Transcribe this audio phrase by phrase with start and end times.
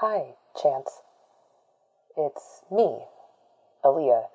[0.00, 1.02] Hi, Chance.
[2.16, 3.00] It's me,
[3.84, 4.28] Aaliyah.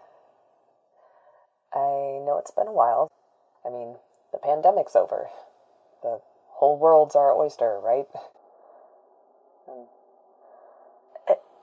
[1.74, 3.12] I know it's been a while.
[3.66, 3.96] I mean,
[4.32, 5.26] the pandemic's over.
[6.04, 8.06] The whole world's our oyster, right?
[9.68, 9.86] Hmm.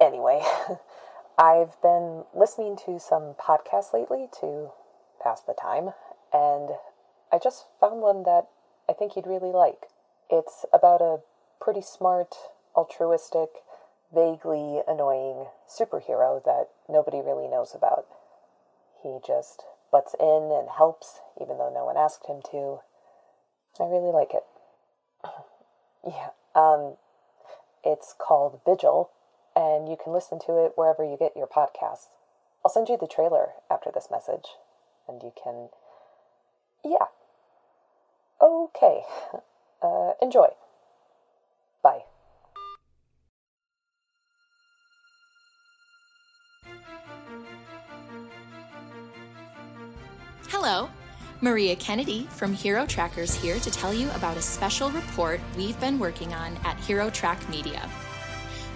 [0.00, 0.42] Anyway,
[1.38, 4.72] I've been listening to some podcasts lately to
[5.22, 5.90] pass the time,
[6.32, 6.70] and
[7.30, 8.48] I just found one that
[8.88, 9.86] I think you'd really like.
[10.28, 11.20] It's about a
[11.60, 12.34] pretty smart,
[12.74, 13.50] altruistic,
[14.14, 18.06] vaguely annoying superhero that nobody really knows about.
[19.02, 22.80] He just butts in and helps, even though no one asked him to.
[23.80, 24.44] I really like it.
[26.06, 26.96] yeah, um,
[27.84, 29.10] it's called Vigil,
[29.56, 32.08] and you can listen to it wherever you get your podcasts.
[32.64, 34.56] I'll send you the trailer after this message,
[35.08, 35.68] and you can.
[36.84, 37.06] Yeah.
[38.40, 39.02] Okay.
[39.84, 40.46] Uh, enjoy.
[41.82, 42.04] Bye.
[50.54, 50.90] Hello,
[51.40, 55.98] Maria Kennedy from Hero Trackers here to tell you about a special report we've been
[55.98, 57.88] working on at Hero Track Media.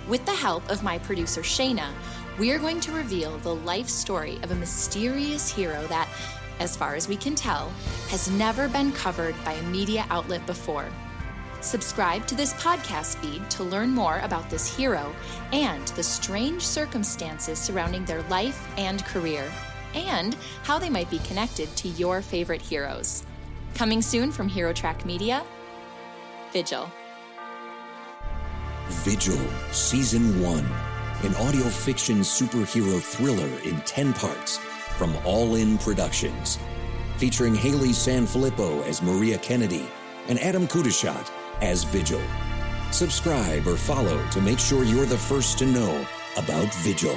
[0.08, 1.92] With the help of my producer Shayna,
[2.38, 6.08] we're going to reveal the life story of a mysterious hero that,
[6.60, 7.68] as far as we can tell,
[8.08, 10.88] has never been covered by a media outlet before.
[11.60, 15.14] Subscribe to this podcast feed to learn more about this hero
[15.52, 19.44] and the strange circumstances surrounding their life and career,
[19.96, 23.24] and how they might be connected to your favorite heroes.
[23.74, 25.44] Coming soon from Hero Track Media,
[26.52, 26.90] Vigil.
[28.88, 29.38] Vigil,
[29.72, 30.64] Season 1,
[31.24, 34.58] an audio fiction superhero thriller in 10 parts
[34.96, 36.58] from All In Productions.
[37.16, 39.88] Featuring Haley Sanfilippo as Maria Kennedy
[40.28, 41.30] and Adam Kudashat
[41.62, 42.22] as Vigil.
[42.92, 47.16] Subscribe or follow to make sure you're the first to know about Vigil.